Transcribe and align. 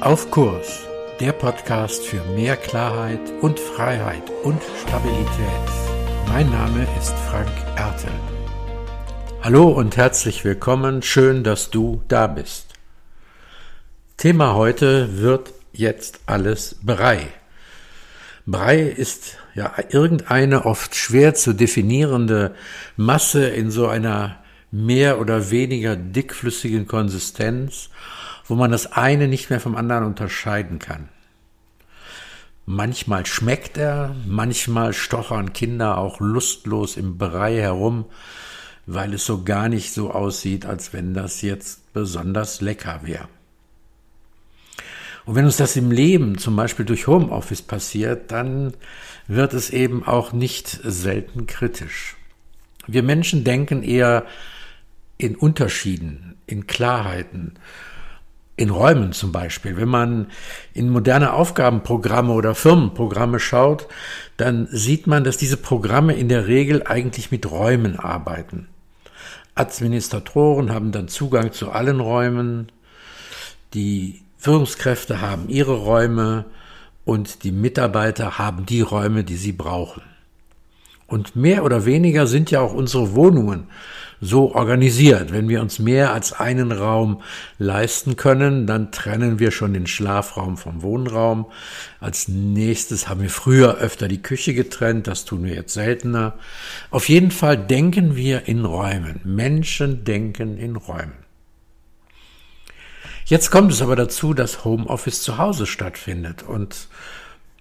Auf 0.00 0.30
Kurs, 0.30 0.86
der 1.18 1.32
Podcast 1.32 2.06
für 2.06 2.22
mehr 2.36 2.56
Klarheit 2.56 3.18
und 3.40 3.58
Freiheit 3.58 4.22
und 4.44 4.62
Stabilität. 4.86 5.26
Mein 6.28 6.48
Name 6.50 6.86
ist 6.96 7.14
Frank 7.28 7.50
Ertel. 7.74 8.12
Hallo 9.42 9.66
und 9.70 9.96
herzlich 9.96 10.44
willkommen, 10.44 11.02
schön, 11.02 11.42
dass 11.42 11.70
du 11.70 12.00
da 12.06 12.28
bist. 12.28 12.74
Thema 14.16 14.54
heute 14.54 15.18
wird 15.20 15.52
jetzt 15.72 16.20
alles 16.26 16.76
Brei. 16.80 17.26
Brei 18.46 18.78
ist 18.78 19.38
ja 19.56 19.74
irgendeine 19.88 20.64
oft 20.64 20.94
schwer 20.94 21.34
zu 21.34 21.54
definierende 21.54 22.54
Masse 22.96 23.48
in 23.48 23.72
so 23.72 23.88
einer 23.88 24.36
mehr 24.70 25.20
oder 25.20 25.50
weniger 25.50 25.96
dickflüssigen 25.96 26.86
Konsistenz 26.86 27.90
wo 28.48 28.54
man 28.54 28.70
das 28.70 28.90
eine 28.92 29.28
nicht 29.28 29.50
mehr 29.50 29.60
vom 29.60 29.76
anderen 29.76 30.04
unterscheiden 30.04 30.78
kann. 30.78 31.08
Manchmal 32.64 33.24
schmeckt 33.24 33.78
er, 33.78 34.14
manchmal 34.26 34.92
stochern 34.92 35.52
Kinder 35.52 35.96
auch 35.98 36.20
lustlos 36.20 36.96
im 36.96 37.16
Brei 37.16 37.56
herum, 37.56 38.06
weil 38.86 39.14
es 39.14 39.24
so 39.24 39.44
gar 39.44 39.68
nicht 39.68 39.92
so 39.92 40.10
aussieht, 40.10 40.66
als 40.66 40.92
wenn 40.92 41.14
das 41.14 41.42
jetzt 41.42 41.92
besonders 41.92 42.60
lecker 42.60 43.00
wäre. 43.04 43.28
Und 45.24 45.34
wenn 45.34 45.44
uns 45.44 45.58
das 45.58 45.76
im 45.76 45.90
Leben, 45.90 46.38
zum 46.38 46.56
Beispiel 46.56 46.86
durch 46.86 47.06
Homeoffice 47.06 47.60
passiert, 47.60 48.32
dann 48.32 48.72
wird 49.26 49.52
es 49.52 49.68
eben 49.68 50.06
auch 50.06 50.32
nicht 50.32 50.68
selten 50.68 51.46
kritisch. 51.46 52.16
Wir 52.86 53.02
Menschen 53.02 53.44
denken 53.44 53.82
eher 53.82 54.24
in 55.18 55.36
Unterschieden, 55.36 56.36
in 56.46 56.66
Klarheiten 56.66 57.58
in 58.58 58.70
Räumen 58.70 59.12
zum 59.12 59.32
Beispiel. 59.32 59.76
Wenn 59.76 59.88
man 59.88 60.26
in 60.74 60.90
moderne 60.90 61.32
Aufgabenprogramme 61.32 62.32
oder 62.32 62.54
Firmenprogramme 62.54 63.38
schaut, 63.38 63.86
dann 64.36 64.66
sieht 64.70 65.06
man, 65.06 65.24
dass 65.24 65.36
diese 65.36 65.56
Programme 65.56 66.14
in 66.14 66.28
der 66.28 66.48
Regel 66.48 66.82
eigentlich 66.84 67.30
mit 67.30 67.50
Räumen 67.50 67.98
arbeiten. 67.98 68.68
Administratoren 69.54 70.72
haben 70.72 70.92
dann 70.92 71.08
Zugang 71.08 71.52
zu 71.52 71.70
allen 71.70 72.00
Räumen, 72.00 72.70
die 73.74 74.22
Führungskräfte 74.38 75.20
haben 75.20 75.48
ihre 75.48 75.74
Räume 75.74 76.44
und 77.04 77.44
die 77.44 77.52
Mitarbeiter 77.52 78.38
haben 78.38 78.66
die 78.66 78.80
Räume, 78.80 79.24
die 79.24 79.36
sie 79.36 79.52
brauchen. 79.52 80.02
Und 81.08 81.34
mehr 81.34 81.64
oder 81.64 81.86
weniger 81.86 82.26
sind 82.26 82.50
ja 82.50 82.60
auch 82.60 82.74
unsere 82.74 83.14
Wohnungen 83.14 83.66
so 84.20 84.54
organisiert. 84.54 85.32
Wenn 85.32 85.48
wir 85.48 85.62
uns 85.62 85.78
mehr 85.78 86.12
als 86.12 86.32
einen 86.32 86.70
Raum 86.70 87.22
leisten 87.58 88.16
können, 88.16 88.66
dann 88.66 88.92
trennen 88.92 89.38
wir 89.38 89.50
schon 89.50 89.72
den 89.72 89.86
Schlafraum 89.86 90.58
vom 90.58 90.82
Wohnraum. 90.82 91.46
Als 91.98 92.28
nächstes 92.28 93.08
haben 93.08 93.22
wir 93.22 93.30
früher 93.30 93.78
öfter 93.78 94.06
die 94.06 94.22
Küche 94.22 94.52
getrennt, 94.52 95.06
das 95.06 95.24
tun 95.24 95.44
wir 95.44 95.54
jetzt 95.54 95.72
seltener. 95.72 96.34
Auf 96.90 97.08
jeden 97.08 97.30
Fall 97.30 97.56
denken 97.56 98.14
wir 98.14 98.46
in 98.46 98.66
Räumen. 98.66 99.20
Menschen 99.24 100.04
denken 100.04 100.58
in 100.58 100.76
Räumen. 100.76 101.12
Jetzt 103.24 103.50
kommt 103.50 103.72
es 103.72 103.82
aber 103.82 103.96
dazu, 103.96 104.34
dass 104.34 104.64
Homeoffice 104.64 105.22
zu 105.22 105.38
Hause 105.38 105.66
stattfindet 105.66 106.42
und 106.42 106.88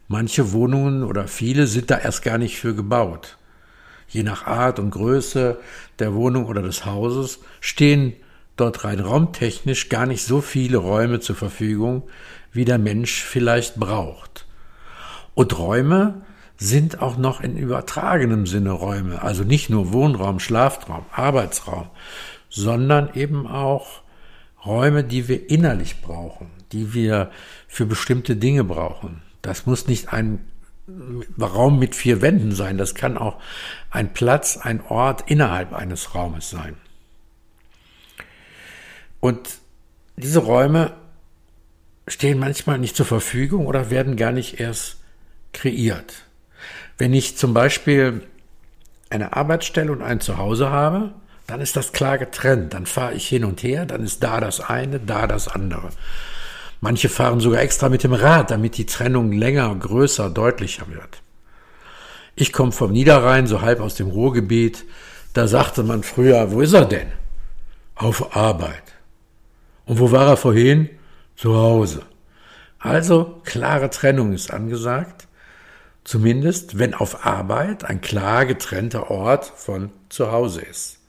manche 0.08 0.52
Wohnungen 0.52 1.04
oder 1.04 1.28
viele 1.28 1.68
sind 1.68 1.92
da 1.92 1.98
erst 1.98 2.24
gar 2.24 2.38
nicht 2.38 2.58
für 2.60 2.76
gebaut 2.76 3.38
je 4.08 4.24
nach 4.24 4.46
Art 4.48 4.80
und 4.80 4.92
Größe 4.92 5.60
der 6.00 6.14
Wohnung 6.14 6.46
oder 6.46 6.62
des 6.62 6.86
Hauses, 6.86 7.40
stehen 7.60 8.14
dort 8.56 8.84
rein 8.84 9.00
raumtechnisch 9.00 9.90
gar 9.90 10.06
nicht 10.06 10.24
so 10.24 10.42
viele 10.42 10.78
Räume 10.78 11.20
zur 11.20 11.36
Verfügung, 11.36 12.04
wie 12.52 12.66
der 12.66 12.78
Mensch 12.78 13.24
vielleicht 13.24 13.76
braucht. 13.76 14.46
Und 15.36 15.58
Räume 15.60 16.22
sind 16.58 17.02
auch 17.02 17.18
noch 17.18 17.42
in 17.42 17.56
übertragenem 17.56 18.48
Sinne 18.48 18.72
Räume, 18.72 19.22
also 19.22 19.44
nicht 19.44 19.70
nur 19.70 19.94
Wohnraum, 19.94 20.40
Schlafraum, 20.40 21.06
Arbeitsraum, 21.12 21.90
sondern 22.50 23.14
eben 23.14 23.46
auch 23.46 24.02
Räume, 24.66 25.04
die 25.04 25.28
wir 25.28 25.52
innerlich 25.52 26.02
brauchen, 26.02 26.50
die 26.72 26.96
wir 26.96 27.30
für 27.67 27.86
bestimmte 27.86 28.36
Dinge 28.36 28.64
brauchen. 28.64 29.22
Das 29.48 29.66
muss 29.66 29.88
nicht 29.88 30.12
ein 30.12 30.46
Raum 31.40 31.80
mit 31.80 31.96
vier 31.96 32.22
Wänden 32.22 32.54
sein. 32.54 32.78
Das 32.78 32.96
kann 32.96 33.18
auch 33.18 33.40
ein 33.90 34.14
Platz, 34.14 34.58
ein 34.58 34.82
Ort 34.82 35.30
innerhalb 35.32 35.74
eines 35.74 36.14
Raumes 36.14 36.50
sein. 36.50 36.76
Und 39.22 39.60
diese 40.18 40.40
Räume 40.40 40.94
stehen 42.08 42.40
manchmal 42.40 42.78
nicht 42.78 42.96
zur 42.96 43.06
Verfügung 43.06 43.68
oder 43.68 43.90
werden 43.90 44.18
gar 44.18 44.32
nicht 44.32 44.60
erst 44.60 44.98
kreiert. 45.54 46.26
Wenn 46.98 47.14
ich 47.14 47.38
zum 47.38 47.54
Beispiel 47.54 48.24
eine 49.10 49.34
Arbeitsstelle 49.34 49.92
und 49.92 50.02
ein 50.02 50.20
Zuhause 50.20 50.70
habe, 50.70 51.14
dann 51.48 51.62
ist 51.62 51.78
das 51.78 51.94
klar 51.94 52.18
getrennt. 52.18 52.74
Dann 52.74 52.86
fahre 52.86 53.14
ich 53.14 53.28
hin 53.28 53.46
und 53.46 53.64
her, 53.64 53.86
dann 53.86 54.04
ist 54.04 54.24
da 54.24 54.42
das 54.42 54.60
eine, 54.60 55.00
da 55.00 55.26
das 55.28 55.48
andere. 55.48 55.90
Manche 56.80 57.10
fahren 57.10 57.39
sogar 57.39 57.61
extra 57.61 57.89
mit 57.89 58.04
dem 58.04 58.14
Rad, 58.14 58.52
damit 58.52 58.77
die 58.77 58.86
Trennung 58.86 59.32
länger, 59.32 59.73
größer, 59.76 60.30
deutlicher 60.30 60.88
wird. 60.89 61.21
Ich 62.36 62.54
komme 62.54 62.71
vom 62.71 62.92
Niederrhein, 62.92 63.48
so 63.48 63.61
halb 63.61 63.80
aus 63.80 63.95
dem 63.95 64.08
Ruhrgebiet. 64.08 64.86
Da 65.33 65.48
sagte 65.48 65.83
man 65.83 66.04
früher, 66.04 66.52
wo 66.52 66.61
ist 66.61 66.73
er 66.73 66.86
denn? 66.86 67.08
Auf 67.95 68.36
Arbeit. 68.36 68.83
Und 69.86 69.99
wo 69.99 70.11
war 70.11 70.27
er 70.27 70.37
vorhin? 70.37 70.89
Zu 71.36 71.55
Hause. 71.55 72.04
Also 72.80 73.42
klare 73.43 73.89
Trennung 73.89 74.33
ist 74.33 74.52
angesagt. 74.52 75.27
Zumindest, 76.04 76.77
wenn 76.77 76.93
auf 76.93 77.26
Arbeit 77.26 77.83
ein 77.83 78.02
klar 78.02 78.45
getrennter 78.45 79.10
Ort 79.10 79.52
von 79.55 79.89
zu 80.10 80.32
Hause 80.32 80.61
ist. 80.61 80.99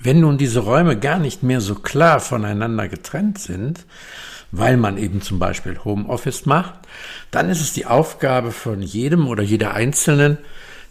Wenn 0.00 0.20
nun 0.20 0.38
diese 0.38 0.60
Räume 0.60 0.98
gar 0.98 1.18
nicht 1.18 1.42
mehr 1.42 1.60
so 1.60 1.74
klar 1.74 2.20
voneinander 2.20 2.88
getrennt 2.88 3.38
sind, 3.38 3.86
weil 4.50 4.76
man 4.76 4.98
eben 4.98 5.20
zum 5.20 5.38
Beispiel 5.38 5.78
Homeoffice 5.84 6.46
macht, 6.46 6.74
dann 7.30 7.50
ist 7.50 7.60
es 7.60 7.72
die 7.72 7.86
Aufgabe 7.86 8.52
von 8.52 8.82
jedem 8.82 9.28
oder 9.28 9.42
jeder 9.42 9.74
Einzelnen, 9.74 10.38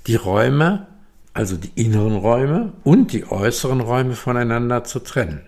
die 0.05 0.15
Räume, 0.15 0.87
also 1.33 1.57
die 1.57 1.71
inneren 1.75 2.15
Räume 2.15 2.73
und 2.83 3.13
die 3.13 3.29
äußeren 3.29 3.81
Räume 3.81 4.13
voneinander 4.13 4.83
zu 4.83 4.99
trennen. 4.99 5.41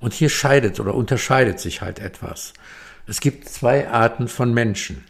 Und 0.00 0.12
hier 0.12 0.28
scheidet 0.28 0.78
oder 0.78 0.94
unterscheidet 0.94 1.58
sich 1.58 1.82
halt 1.82 1.98
etwas. 1.98 2.52
Es 3.06 3.20
gibt 3.20 3.48
zwei 3.48 3.88
Arten 3.88 4.28
von 4.28 4.54
Menschen. 4.54 5.04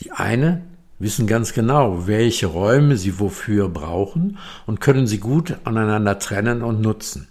Die 0.00 0.12
eine 0.12 0.62
wissen 0.98 1.26
ganz 1.26 1.52
genau, 1.52 2.06
welche 2.06 2.46
Räume 2.46 2.96
sie 2.96 3.18
wofür 3.18 3.68
brauchen 3.68 4.38
und 4.66 4.80
können 4.80 5.06
sie 5.06 5.18
gut 5.18 5.58
aneinander 5.64 6.18
trennen 6.18 6.62
und 6.62 6.80
nutzen. 6.80 7.28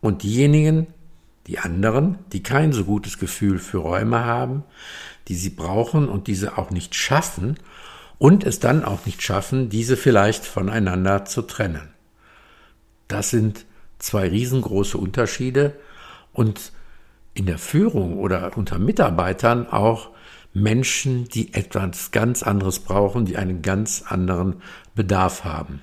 Und 0.00 0.22
diejenigen, 0.22 0.86
die 1.46 1.58
anderen, 1.58 2.18
die 2.32 2.42
kein 2.42 2.72
so 2.72 2.84
gutes 2.84 3.18
Gefühl 3.18 3.58
für 3.58 3.78
Räume 3.78 4.24
haben, 4.24 4.64
die 5.28 5.34
sie 5.34 5.50
brauchen 5.50 6.08
und 6.08 6.26
diese 6.26 6.58
auch 6.58 6.70
nicht 6.70 6.94
schaffen 6.94 7.56
und 8.18 8.44
es 8.44 8.60
dann 8.60 8.84
auch 8.84 9.06
nicht 9.06 9.22
schaffen, 9.22 9.68
diese 9.68 9.96
vielleicht 9.96 10.44
voneinander 10.44 11.24
zu 11.24 11.42
trennen. 11.42 11.88
Das 13.08 13.30
sind 13.30 13.66
zwei 13.98 14.28
riesengroße 14.28 14.96
Unterschiede 14.96 15.74
und 16.32 16.72
in 17.34 17.46
der 17.46 17.58
Führung 17.58 18.18
oder 18.18 18.56
unter 18.56 18.78
Mitarbeitern 18.78 19.66
auch 19.66 20.10
Menschen, 20.54 21.24
die 21.28 21.54
etwas 21.54 22.10
ganz 22.10 22.42
anderes 22.42 22.80
brauchen, 22.80 23.24
die 23.24 23.36
einen 23.36 23.62
ganz 23.62 24.04
anderen 24.06 24.62
Bedarf 24.94 25.44
haben. 25.44 25.80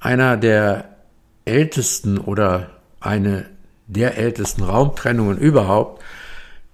Einer 0.00 0.36
der 0.36 0.96
ältesten 1.44 2.18
oder 2.18 2.70
eine 3.00 3.46
der 3.86 4.16
ältesten 4.16 4.62
Raumtrennungen 4.62 5.38
überhaupt 5.38 6.02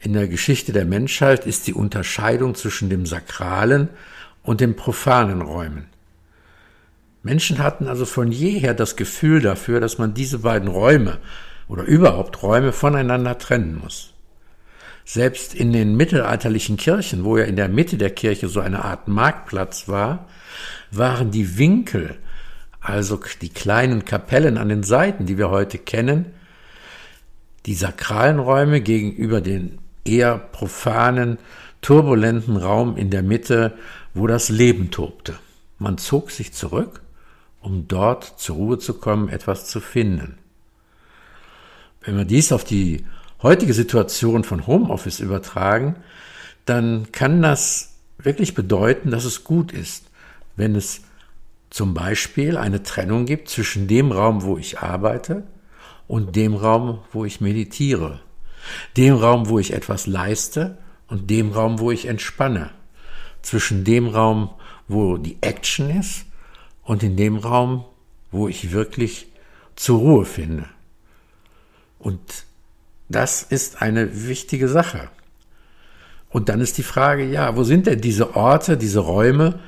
in 0.02 0.14
der 0.14 0.28
Geschichte 0.28 0.72
der 0.72 0.86
Menschheit 0.86 1.46
ist 1.46 1.66
die 1.66 1.74
Unterscheidung 1.74 2.54
zwischen 2.54 2.88
dem 2.88 3.04
sakralen 3.04 3.90
und 4.42 4.62
den 4.62 4.74
profanen 4.74 5.42
Räumen. 5.42 5.86
Menschen 7.22 7.58
hatten 7.58 7.86
also 7.86 8.06
von 8.06 8.32
jeher 8.32 8.72
das 8.72 8.96
Gefühl 8.96 9.42
dafür, 9.42 9.78
dass 9.78 9.98
man 9.98 10.14
diese 10.14 10.38
beiden 10.38 10.68
Räume 10.68 11.18
oder 11.68 11.82
überhaupt 11.82 12.42
Räume 12.42 12.72
voneinander 12.72 13.36
trennen 13.36 13.78
muss. 13.78 14.14
Selbst 15.04 15.54
in 15.54 15.72
den 15.72 15.96
mittelalterlichen 15.96 16.78
Kirchen, 16.78 17.24
wo 17.24 17.36
ja 17.36 17.44
in 17.44 17.56
der 17.56 17.68
Mitte 17.68 17.98
der 17.98 18.10
Kirche 18.10 18.48
so 18.48 18.60
eine 18.60 18.84
Art 18.84 19.06
Marktplatz 19.06 19.86
war, 19.86 20.28
waren 20.90 21.30
die 21.30 21.58
Winkel, 21.58 22.16
also 22.80 23.20
die 23.42 23.50
kleinen 23.50 24.06
Kapellen 24.06 24.56
an 24.56 24.70
den 24.70 24.82
Seiten, 24.82 25.26
die 25.26 25.36
wir 25.36 25.50
heute 25.50 25.76
kennen, 25.76 26.26
die 27.66 27.74
sakralen 27.74 28.38
Räume 28.38 28.80
gegenüber 28.80 29.40
den 29.40 29.78
eher 30.04 30.38
profanen, 30.38 31.38
turbulenten 31.82 32.56
Raum 32.56 32.96
in 32.96 33.10
der 33.10 33.22
Mitte, 33.22 33.74
wo 34.14 34.26
das 34.26 34.48
Leben 34.48 34.90
tobte. 34.90 35.34
Man 35.78 35.98
zog 35.98 36.30
sich 36.30 36.52
zurück, 36.52 37.02
um 37.60 37.86
dort 37.88 38.34
zur 38.38 38.56
Ruhe 38.56 38.78
zu 38.78 38.94
kommen, 38.94 39.28
etwas 39.28 39.66
zu 39.66 39.80
finden. 39.80 40.38
Wenn 42.02 42.16
wir 42.16 42.24
dies 42.24 42.52
auf 42.52 42.64
die 42.64 43.04
heutige 43.42 43.74
Situation 43.74 44.44
von 44.44 44.66
Homeoffice 44.66 45.20
übertragen, 45.20 45.96
dann 46.64 47.12
kann 47.12 47.42
das 47.42 47.94
wirklich 48.18 48.54
bedeuten, 48.54 49.10
dass 49.10 49.24
es 49.24 49.44
gut 49.44 49.72
ist, 49.72 50.04
wenn 50.56 50.74
es 50.74 51.02
zum 51.70 51.94
Beispiel 51.94 52.56
eine 52.56 52.82
Trennung 52.82 53.26
gibt 53.26 53.48
zwischen 53.48 53.86
dem 53.86 54.12
Raum, 54.12 54.42
wo 54.42 54.58
ich 54.58 54.80
arbeite, 54.80 55.44
und 56.10 56.34
dem 56.34 56.56
Raum, 56.56 56.98
wo 57.12 57.24
ich 57.24 57.40
meditiere, 57.40 58.18
dem 58.96 59.14
Raum, 59.14 59.48
wo 59.48 59.60
ich 59.60 59.72
etwas 59.72 60.08
leiste 60.08 60.76
und 61.06 61.30
dem 61.30 61.52
Raum, 61.52 61.78
wo 61.78 61.92
ich 61.92 62.06
entspanne, 62.06 62.70
zwischen 63.42 63.84
dem 63.84 64.08
Raum, 64.08 64.50
wo 64.88 65.18
die 65.18 65.38
Action 65.40 65.88
ist 65.88 66.24
und 66.82 67.04
in 67.04 67.16
dem 67.16 67.36
Raum, 67.36 67.84
wo 68.32 68.48
ich 68.48 68.72
wirklich 68.72 69.28
zur 69.76 70.00
Ruhe 70.00 70.24
finde. 70.24 70.64
Und 72.00 72.20
das 73.08 73.44
ist 73.44 73.80
eine 73.80 74.26
wichtige 74.26 74.66
Sache. 74.66 75.10
Und 76.28 76.48
dann 76.48 76.60
ist 76.60 76.76
die 76.76 76.82
Frage, 76.82 77.24
ja, 77.24 77.54
wo 77.54 77.62
sind 77.62 77.86
denn 77.86 78.00
diese 78.00 78.34
Orte, 78.34 78.76
diese 78.76 78.98
Räume 78.98 79.60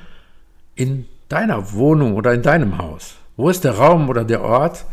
in 0.74 1.06
deiner 1.28 1.72
Wohnung 1.72 2.16
oder 2.16 2.34
in 2.34 2.42
deinem 2.42 2.78
Haus? 2.78 3.14
Wo 3.36 3.48
ist 3.48 3.62
der 3.62 3.76
Raum 3.76 4.08
oder 4.08 4.24
der 4.24 4.42
Ort, 4.42 4.86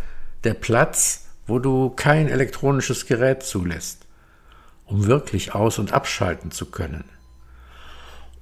der 0.43 0.53
Platz, 0.53 1.25
wo 1.49 1.59
du 1.59 1.89
kein 1.89 2.27
elektronisches 2.27 3.05
Gerät 3.05 3.43
zulässt, 3.43 4.05
um 4.85 5.07
wirklich 5.07 5.53
aus- 5.53 5.79
und 5.79 5.91
abschalten 5.91 6.51
zu 6.51 6.67
können? 6.67 7.05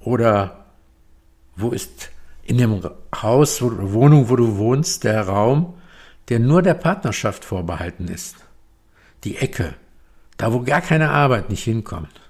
Oder 0.00 0.66
wo 1.56 1.70
ist 1.70 2.10
in 2.44 2.58
dem 2.58 2.82
Haus 3.14 3.60
oder 3.60 3.92
Wohnung, 3.92 4.28
wo 4.28 4.36
du 4.36 4.56
wohnst, 4.56 5.04
der 5.04 5.26
Raum, 5.26 5.74
der 6.28 6.38
nur 6.38 6.62
der 6.62 6.74
Partnerschaft 6.74 7.44
vorbehalten 7.44 8.08
ist? 8.08 8.36
Die 9.24 9.36
Ecke, 9.36 9.74
da 10.36 10.52
wo 10.52 10.60
gar 10.60 10.80
keine 10.80 11.10
Arbeit 11.10 11.50
nicht 11.50 11.64
hinkommt 11.64 12.20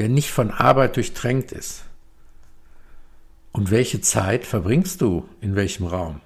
der 0.00 0.08
nicht 0.08 0.30
von 0.30 0.50
Arbeit 0.50 0.96
durchtränkt 0.96 1.52
ist. 1.52 1.84
Und 3.52 3.70
welche 3.70 4.00
Zeit 4.00 4.46
verbringst 4.46 5.02
du 5.02 5.28
in 5.42 5.56
welchem 5.56 5.86
Raum? 5.86 6.22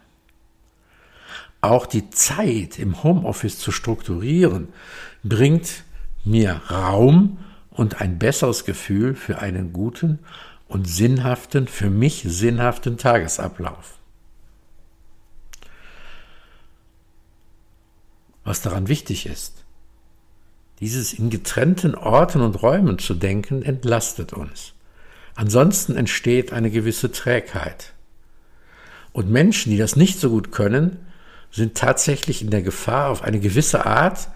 Auch 1.65 1.87
die 1.87 2.11
Zeit 2.11 2.79
im 2.79 3.03
Homeoffice 3.03 3.59
zu 3.59 3.73
strukturieren, 3.73 4.69
bringt 5.23 5.85
mir 6.23 6.61
Raum 6.71 7.39
und 7.71 8.03
ein 8.03 8.19
besseres 8.19 8.67
Gefühl 8.67 9.15
für 9.15 9.39
einen 9.39 9.73
guten 9.73 10.19
und 10.69 10.87
sinnhaften, 10.87 11.67
für 11.67 11.89
mich 11.89 12.23
sinnhaften 12.27 12.99
Tagesablauf. 12.99 13.97
Was 18.45 18.61
daran 18.61 18.89
wichtig 18.89 19.25
ist, 19.25 19.65
dieses 20.81 21.15
in 21.15 21.31
getrennten 21.31 21.95
Orten 21.95 22.43
und 22.43 22.63
Räumen 22.63 22.99
zu 22.99 23.15
denken, 23.15 23.63
entlastet 23.63 24.35
uns. 24.35 24.75
Ansonsten 25.35 25.97
entsteht 25.97 26.53
eine 26.53 26.71
gewisse 26.71 27.11
Trägheit. 27.11 27.95
Und 29.15 29.31
Menschen, 29.31 29.71
die 29.71 29.79
das 29.79 29.97
nicht 29.97 30.21
so 30.21 30.29
gut 30.29 30.53
können, 30.53 30.99
sind 31.55 31.77
tatsächlich 31.77 32.43
in 32.43 32.51
der 32.51 32.63
Gefahr, 32.63 33.11
auf 33.11 33.23
eine 33.23 33.39
gewisse 33.39 33.87
Art, 33.87 34.29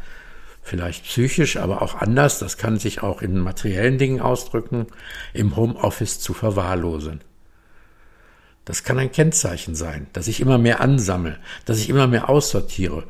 vielleicht 0.63 1.05
psychisch, 1.05 1.57
aber 1.57 1.83
auch 1.83 1.97
anders, 1.97 2.39
das 2.39 2.59
kann 2.59 2.79
sich 2.79 3.03
auch 3.03 3.23
in 3.23 3.41
materiellen 3.41 3.99
Dingen 3.99 4.21
ausdrücken, 4.21 4.87
im 5.33 5.57
Homeoffice 5.57 6.21
zu 6.21 6.33
verwahrlosen. 6.33 7.23
Das 8.65 8.85
kann 8.85 8.99
ein 8.99 9.11
Kennzeichen 9.11 9.75
sein, 9.75 10.07
dass 10.13 10.29
ich 10.29 10.41
immer 10.41 10.59
mehr 10.59 10.81
ansammle, 10.81 11.39
dass 11.65 11.79
ich 11.79 11.89
immer 11.89 12.07
mehr 12.07 12.29
aussortiere 12.29 13.05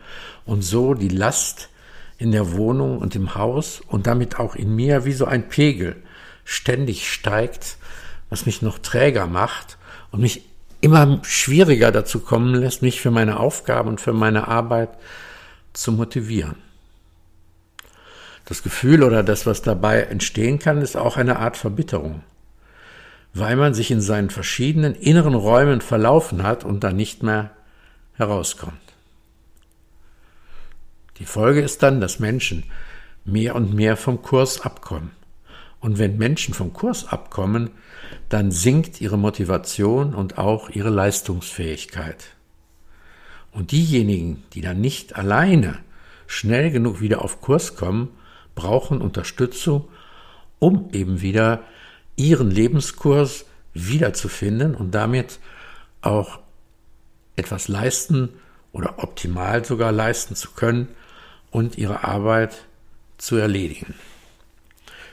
und 0.47 0.63
so 0.63 0.95
die 0.95 1.09
Last 1.09 1.69
in 2.17 2.33
der 2.33 2.53
Wohnung 2.53 2.99
und 2.99 3.15
im 3.15 3.35
Haus 3.35 3.83
und 3.87 4.07
damit 4.07 4.39
auch 4.39 4.55
in 4.55 4.75
mir 4.75 5.05
wie 5.05 5.13
so 5.13 5.27
ein 5.27 5.49
Pegel 5.49 5.97
ständig 6.45 7.13
steigt, 7.13 7.77
was 8.31 8.47
mich 8.47 8.63
noch 8.63 8.79
träger 8.79 9.27
macht 9.27 9.77
und 10.13 10.21
mich 10.21 10.48
immer 10.81 11.21
schwieriger 11.23 11.93
dazu 11.93 12.21
kommen 12.21 12.55
lässt, 12.55 12.83
mich 12.83 13.01
für 13.01 13.11
meine 13.11 13.41
Aufgaben 13.41 13.89
und 13.89 14.01
für 14.01 14.13
meine 14.13 14.49
Arbeit 14.49 14.91
zu 15.73 15.93
motivieren. 15.93 16.57
Das 18.45 18.63
Gefühl 18.63 19.03
oder 19.03 19.23
das, 19.23 19.45
was 19.47 19.63
dabei 19.63 20.03
entstehen 20.03 20.59
kann, 20.59 20.81
ist 20.81 20.97
auch 20.97 21.17
eine 21.17 21.39
Art 21.39 21.57
Verbitterung, 21.57 22.23
weil 23.35 23.57
man 23.57 23.75
sich 23.75 23.91
in 23.91 24.01
seinen 24.01 24.31
verschiedenen 24.31 24.95
inneren 24.95 25.35
Räumen 25.35 25.81
verlaufen 25.81 26.43
hat 26.43 26.65
und 26.65 26.83
da 26.83 26.93
nicht 26.93 27.23
mehr 27.23 27.51
herauskommt. 28.15 28.75
Die 31.19 31.27
Folge 31.27 31.61
ist 31.61 31.83
dann, 31.83 32.01
dass 32.01 32.21
Menschen 32.21 32.65
mehr 33.25 33.55
und 33.55 33.75
mehr 33.75 33.97
vom 33.97 34.23
Kurs 34.23 34.61
abkommen. 34.61 35.18
Und 35.81 35.99
wenn 35.99 36.19
Menschen 36.19 36.55
vom 36.55 36.73
Kurs 36.73 37.07
abkommen, 37.07 37.71
dann 38.29 38.51
sinkt 38.51 39.01
ihre 39.01 39.17
Motivation 39.19 40.15
und 40.15 40.39
auch 40.39 40.71
ihre 40.71 40.91
Leistungsfähigkeit. 40.91 42.25
Und 43.53 43.73
diejenigen, 43.73 44.43
die 44.53 44.61
dann 44.61 44.81
nicht 44.81 45.17
alleine 45.17 45.79
schnell 46.27 46.71
genug 46.71 47.01
wieder 47.01 47.23
auf 47.23 47.41
Kurs 47.41 47.77
kommen, 47.77 48.11
brauchen 48.55 49.01
Unterstützung, 49.01 49.89
um 50.59 50.91
eben 50.93 51.21
wieder 51.21 51.63
ihren 52.17 52.51
Lebenskurs 52.51 53.47
wiederzufinden 53.73 54.75
und 54.75 54.95
damit 54.95 55.39
auch 56.03 56.41
etwas 57.37 57.69
leisten 57.69 58.31
oder 58.73 58.99
optimal 58.99 59.65
sogar 59.65 59.93
leisten 59.93 60.35
zu 60.35 60.51
können, 60.51 60.89
und 61.51 61.79
ihre 61.79 62.05
Arbeit 62.05 62.65
zu 63.17 63.37
erledigen. 63.37 63.95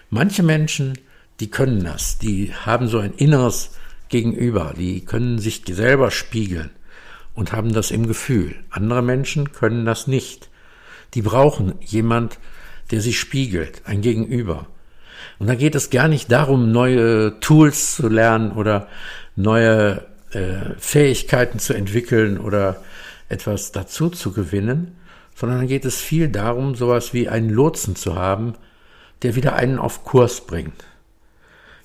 Manche 0.10 0.44
Menschen, 0.44 0.98
die 1.40 1.50
können 1.50 1.84
das, 1.84 2.18
die 2.18 2.54
haben 2.54 2.88
so 2.88 3.00
ein 3.00 3.14
inneres 3.14 3.72
Gegenüber, 4.10 4.74
die 4.78 5.04
können 5.04 5.40
sich 5.40 5.64
selber 5.68 6.12
spiegeln 6.12 6.72
und 7.34 7.52
haben 7.52 7.74
das 7.74 7.92
im 7.92 8.08
Gefühl. 8.08 8.56
Andere 8.70 9.02
Menschen 9.02 9.52
können 9.52 9.86
das 9.86 10.08
nicht. 10.08 10.50
Die 11.14 11.22
brauchen 11.22 11.76
jemand, 11.82 12.40
der 12.92 13.02
sie 13.02 13.14
spiegelt, 13.14 13.82
ein 13.86 14.02
Gegenüber. 14.02 14.68
Und 15.40 15.48
da 15.48 15.56
geht 15.56 15.76
es 15.76 15.90
gar 15.90 16.08
nicht 16.08 16.32
darum, 16.32 16.72
neue 16.72 17.40
Tools 17.40 17.96
zu 17.96 18.08
lernen 18.08 18.52
oder 18.52 18.88
neue 19.36 20.06
äh, 20.32 20.76
Fähigkeiten 20.78 21.60
zu 21.60 21.74
entwickeln 21.74 22.38
oder 22.38 22.82
etwas 23.28 23.72
dazu 23.72 24.10
zu 24.10 24.32
gewinnen, 24.32 24.96
sondern 25.36 25.60
dann 25.60 25.68
geht 25.68 25.86
es 25.86 26.00
viel 26.00 26.30
darum, 26.30 26.76
sowas 26.76 27.14
wie 27.14 27.28
einen 27.28 27.50
Lotsen 27.50 27.96
zu 27.96 28.16
haben, 28.16 28.54
der 29.26 29.34
wieder 29.34 29.56
einen 29.56 29.80
auf 29.80 30.04
Kurs 30.04 30.46
bringt. 30.46 30.86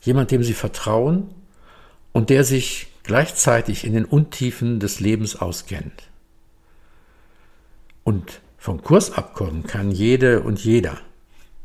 Jemand, 0.02 0.30
dem 0.30 0.42
sie 0.42 0.52
vertrauen 0.52 1.30
und 2.12 2.28
der 2.28 2.44
sich 2.44 2.88
gleichzeitig 3.02 3.84
in 3.84 3.94
den 3.94 4.04
Untiefen 4.04 4.78
des 4.78 5.00
Lebens 5.00 5.36
auskennt. 5.36 6.10
Und 8.04 8.42
vom 8.58 8.82
Kurs 8.82 9.12
abkommen 9.12 9.66
kann 9.66 9.90
jede 9.90 10.42
und 10.42 10.62
jeder, 10.62 10.98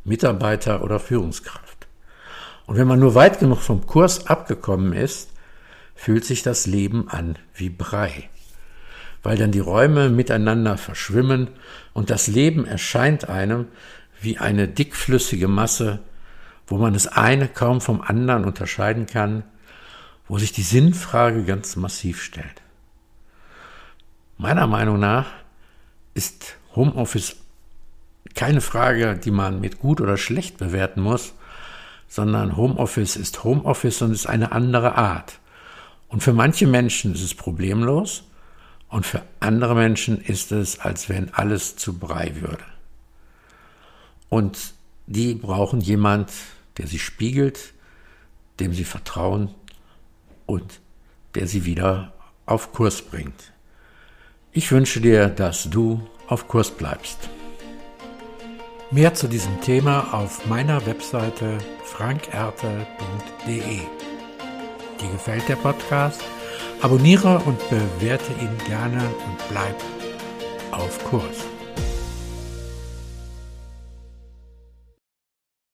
Mitarbeiter 0.05 0.81
oder 0.81 0.97
Führungskraft. 0.97 1.87
Und 2.67 2.77
wenn 2.77 2.87
man 2.87 2.99
nur 2.99 3.13
weit 3.13 3.39
genug 3.39 3.59
vom 3.59 3.85
Kurs 3.85 4.27
abgekommen 4.27 4.93
ist, 4.93 5.31
fühlt 5.93 6.23
sich 6.23 6.41
das 6.41 6.67
Leben 6.67 7.09
an 7.09 7.37
wie 7.53 7.69
Brei 7.69 8.29
weil 9.25 9.37
dann 9.37 9.51
die 9.51 9.59
Räume 9.59 10.09
miteinander 10.09 10.77
verschwimmen 10.77 11.47
und 11.93 12.11
das 12.11 12.27
Leben 12.27 12.65
erscheint 12.67 13.27
einem 13.27 13.65
wie 14.21 14.37
eine 14.37 14.67
dickflüssige 14.67 15.47
Masse, 15.47 15.99
wo 16.67 16.77
man 16.77 16.93
das 16.93 17.07
eine 17.07 17.47
kaum 17.47 17.81
vom 17.81 18.01
anderen 18.01 18.45
unterscheiden 18.45 19.05
kann, 19.05 19.43
wo 20.27 20.39
sich 20.39 20.51
die 20.51 20.63
Sinnfrage 20.63 21.43
ganz 21.43 21.75
massiv 21.75 22.21
stellt. 22.21 22.61
Meiner 24.37 24.67
Meinung 24.67 24.99
nach 24.99 25.27
ist 26.13 26.57
Homeoffice 26.75 27.37
keine 28.33 28.61
Frage, 28.61 29.15
die 29.15 29.31
man 29.31 29.61
mit 29.61 29.79
gut 29.79 30.01
oder 30.01 30.17
schlecht 30.17 30.57
bewerten 30.57 31.01
muss, 31.01 31.33
sondern 32.07 32.57
Homeoffice 32.57 33.15
ist 33.15 33.43
Homeoffice 33.43 34.01
und 34.01 34.11
ist 34.11 34.27
eine 34.27 34.51
andere 34.51 34.95
Art. 34.95 35.39
Und 36.09 36.21
für 36.21 36.33
manche 36.33 36.67
Menschen 36.67 37.13
ist 37.13 37.23
es 37.23 37.33
problemlos 37.33 38.23
und 38.89 39.05
für 39.05 39.21
andere 39.39 39.75
Menschen 39.75 40.21
ist 40.21 40.51
es, 40.51 40.79
als 40.79 41.09
wenn 41.09 41.33
alles 41.33 41.75
zu 41.77 41.97
Brei 41.97 42.33
würde. 42.41 42.63
Und 44.29 44.73
die 45.07 45.35
brauchen 45.35 45.81
jemand, 45.81 46.31
der 46.77 46.87
sie 46.87 46.99
spiegelt, 46.99 47.73
dem 48.59 48.73
sie 48.73 48.83
vertrauen 48.83 49.53
und 50.45 50.79
der 51.35 51.47
sie 51.47 51.65
wieder 51.65 52.13
auf 52.45 52.73
Kurs 52.73 53.01
bringt. 53.01 53.53
Ich 54.51 54.71
wünsche 54.71 55.01
dir, 55.01 55.27
dass 55.27 55.69
du 55.69 56.07
auf 56.27 56.47
Kurs 56.47 56.71
bleibst. 56.71 57.29
Mehr 58.91 59.13
zu 59.13 59.27
diesem 59.27 59.59
Thema 59.61 60.13
auf 60.13 60.45
meiner 60.45 60.85
Webseite 60.85 61.57
frankerte.de. 61.83 63.79
Dir 65.01 65.11
gefällt 65.11 65.49
der 65.49 65.57
Podcast? 65.57 66.21
Abonniere 66.81 67.39
und 67.39 67.57
bewerte 67.69 68.31
ihn 68.39 68.57
gerne 68.67 69.01
und 69.01 69.49
bleib 69.49 69.75
auf 70.71 71.03
Kurs. 71.05 71.54